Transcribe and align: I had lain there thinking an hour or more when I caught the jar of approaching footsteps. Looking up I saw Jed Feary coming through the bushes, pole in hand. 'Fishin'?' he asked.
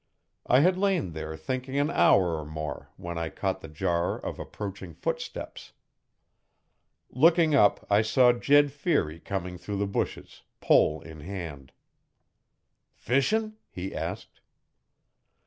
I 0.47 0.61
had 0.61 0.79
lain 0.79 1.11
there 1.11 1.37
thinking 1.37 1.77
an 1.77 1.91
hour 1.91 2.35
or 2.39 2.43
more 2.43 2.89
when 2.97 3.19
I 3.19 3.29
caught 3.29 3.61
the 3.61 3.67
jar 3.67 4.17
of 4.17 4.39
approaching 4.39 4.95
footsteps. 4.95 5.73
Looking 7.11 7.53
up 7.53 7.85
I 7.87 8.01
saw 8.01 8.33
Jed 8.33 8.71
Feary 8.71 9.19
coming 9.19 9.59
through 9.59 9.77
the 9.77 9.85
bushes, 9.85 10.41
pole 10.59 11.01
in 11.01 11.19
hand. 11.19 11.71
'Fishin'?' 12.95 13.57
he 13.69 13.93
asked. 13.93 14.41